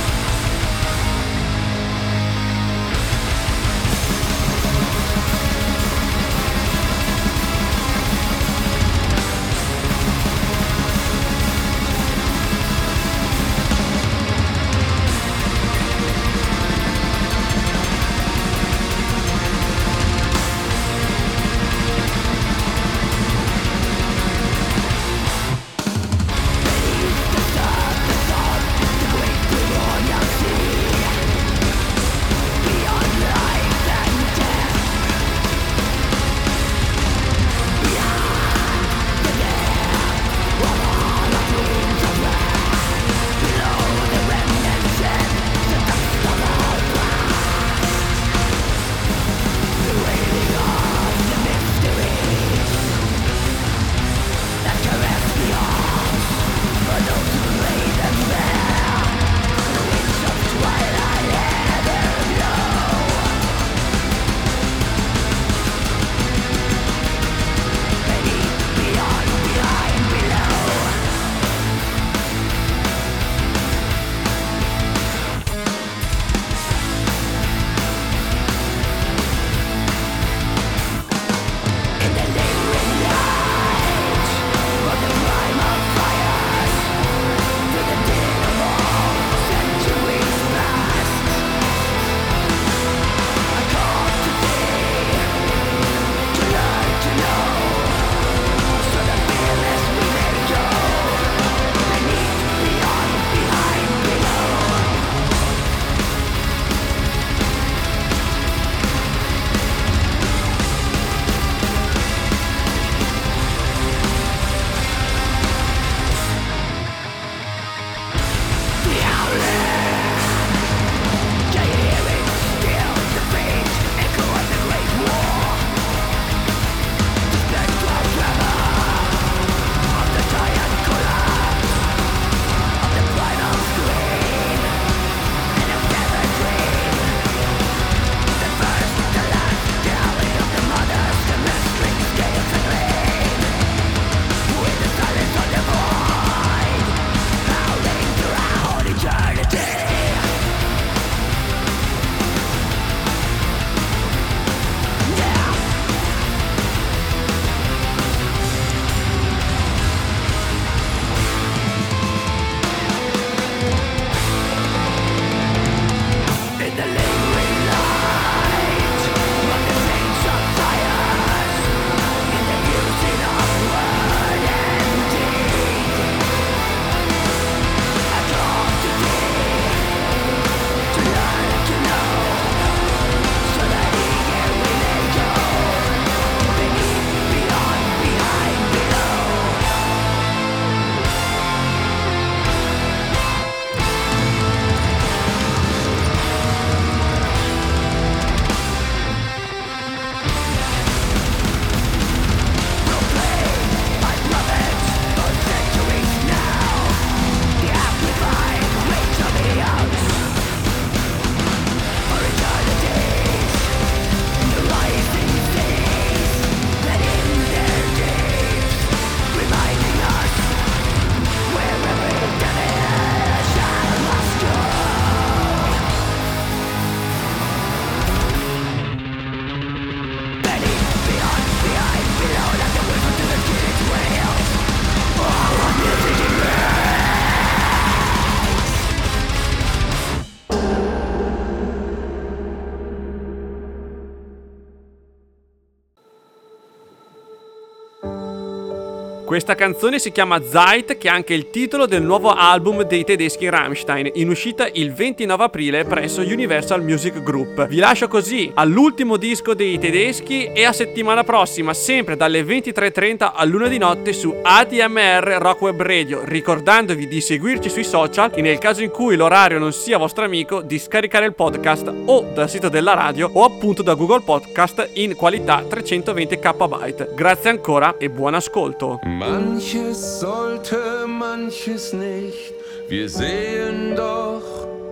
Questa 249.39 249.55
canzone 249.55 249.99
si 249.99 250.11
chiama 250.11 250.43
Zeit, 250.43 250.97
che 250.97 251.07
è 251.07 251.11
anche 251.11 251.33
il 251.33 251.49
titolo 251.49 251.85
del 251.85 252.03
nuovo 252.03 252.33
album 252.33 252.83
dei 252.83 253.05
tedeschi 253.05 253.47
Rammstein, 253.47 254.11
in 254.15 254.27
uscita 254.27 254.67
il 254.73 254.91
29 254.91 255.43
aprile 255.45 255.85
presso 255.85 256.19
Universal 256.19 256.83
Music 256.83 257.23
Group. 257.23 257.65
Vi 257.67 257.77
lascio 257.77 258.09
così 258.09 258.51
all'ultimo 258.53 259.15
disco 259.15 259.53
dei 259.53 259.79
tedeschi 259.79 260.51
e 260.51 260.65
a 260.65 260.73
settimana 260.73 261.23
prossima, 261.23 261.73
sempre 261.73 262.17
dalle 262.17 262.43
23.30 262.43 263.31
a 263.33 263.45
luna 263.45 263.69
di 263.69 263.77
notte 263.77 264.11
su 264.11 264.35
ADMR 264.41 265.37
Rock 265.39 265.61
Web 265.61 265.81
Radio, 265.83 266.19
ricordandovi 266.25 267.07
di 267.07 267.21
seguirci 267.21 267.69
sui 267.69 267.85
social 267.85 268.31
e 268.33 268.41
nel 268.41 268.57
caso 268.57 268.83
in 268.83 268.89
cui 268.89 269.15
l'orario 269.15 269.57
non 269.57 269.71
sia 269.71 269.97
vostro 269.97 270.25
amico, 270.25 270.59
di 270.59 270.77
scaricare 270.77 271.25
il 271.25 271.33
podcast 271.33 271.89
o 272.07 272.29
dal 272.33 272.49
sito 272.49 272.67
della 272.67 272.93
radio 272.93 273.29
o 273.31 273.45
appunto 273.45 273.83
da 273.83 273.93
Google 273.93 274.21
Podcast 274.21 274.89
in 274.95 275.15
qualità 275.15 275.63
320 275.63 276.39
KB. 276.39 277.13
Grazie 277.15 277.51
ancora 277.51 277.95
e 277.97 278.09
buon 278.09 278.33
ascolto. 278.33 278.99
Manches 279.31 280.19
sollte, 280.19 281.05
manches 281.07 281.93
nicht. 281.93 282.53
Wir 282.87 283.07
sehen 283.07 283.95
doch, 283.95 284.41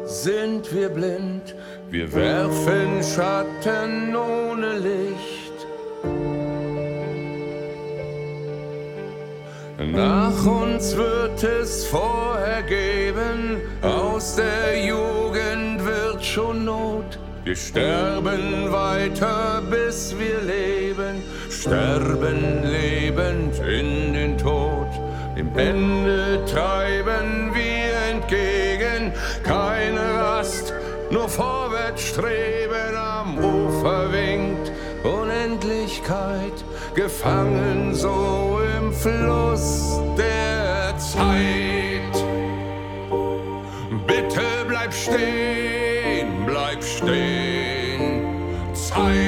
sind 0.05 0.71
wir 0.73 0.89
blind. 0.89 1.55
Wir 1.89 2.13
werfen 2.13 3.01
Schatten 3.01 4.15
ohne 4.15 4.77
Licht. 4.77 5.57
Nach 9.91 10.45
uns 10.45 10.95
wird 10.95 11.43
es 11.43 11.87
vorher 11.87 12.61
geben, 12.61 13.61
aus 13.81 14.35
der 14.35 14.85
Jugend 14.85 15.83
wird 15.83 16.23
schon 16.23 16.65
Not. 16.65 17.17
Wir 17.47 17.55
sterben 17.55 18.69
weiter, 18.73 19.61
bis 19.69 20.13
wir 20.19 20.41
leben, 20.41 21.23
sterben 21.49 22.61
lebend 22.61 23.57
in 23.59 24.11
den 24.11 24.37
Tod. 24.37 24.89
Dem 25.37 25.57
Ende 25.57 26.43
treiben 26.43 27.53
wir 27.53 27.95
entgegen, 28.11 29.13
keine 29.45 30.01
Rast, 30.19 30.73
nur 31.09 31.29
vorwärts 31.29 32.07
streben. 32.07 32.97
Am 32.97 33.37
Ufer 33.37 34.11
winkt 34.11 34.69
Unendlichkeit, 35.05 36.65
gefangen 36.95 37.95
so 37.95 38.59
im 38.77 38.91
Fluss 38.91 40.01
der 40.17 40.97
Zeit. 40.97 42.13
Bitte 44.05 44.43
bleib 44.67 44.93
stehen, 44.93 46.45
bleib 46.45 46.83
stehen. 46.83 47.36
Zeit, 48.97 49.26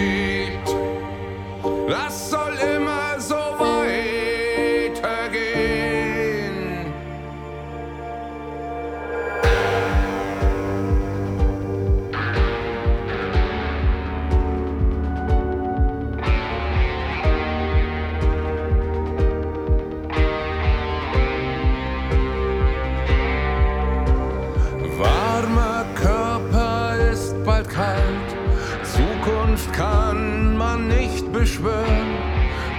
beschwören, 31.50 32.18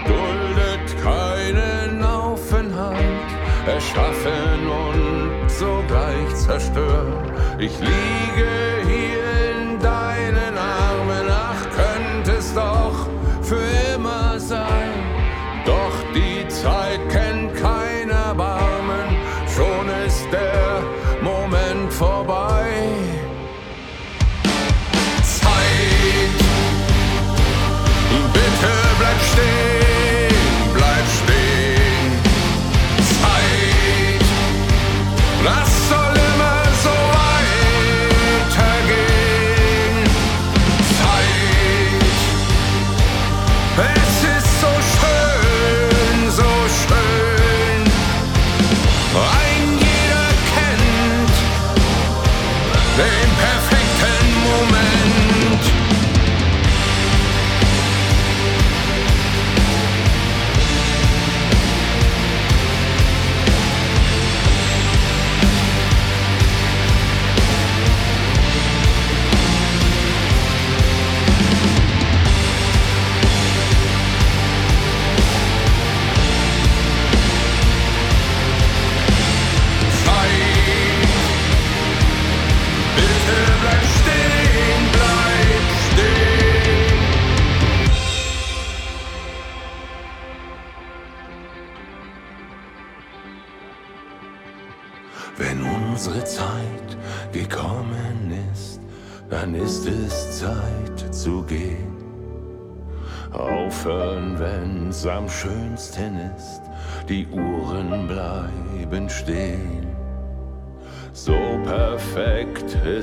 duldet 0.07 1.03
keinen 1.03 2.05
Aufenthalt, 2.05 3.31
erschaffen 3.67 4.69
und 4.69 5.51
sogleich 5.51 6.35
zerstören. 6.37 7.33
Ich 7.59 7.79
liege 7.81 8.49
hier 8.87 8.90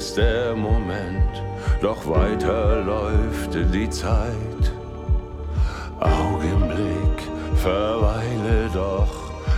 ist 0.07 0.15
der 0.15 0.55
Moment, 0.55 1.43
doch 1.81 2.07
weiter 2.07 2.81
läuft 2.81 3.53
die 3.73 3.89
Zeit. 3.89 4.63
Augenblick, 5.99 7.17
verweile 7.55 8.69
doch, 8.73 9.13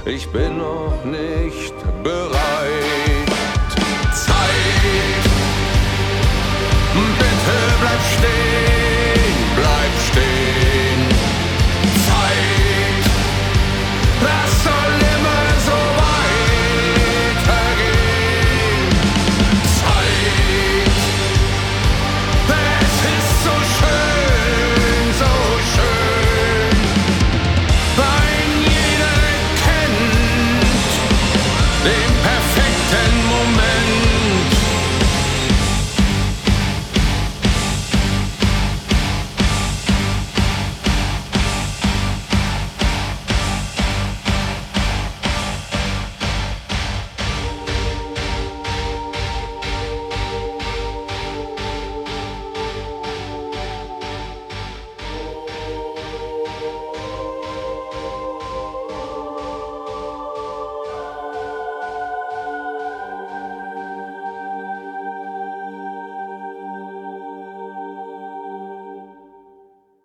ich 0.06 0.28
bin 0.32 0.58
noch 0.58 1.06
nicht 1.06 1.76
bereit. 2.04 3.70
Zeit, 4.26 5.24
bitte 7.20 7.58
bleib 7.80 8.02
stehen. 8.18 8.89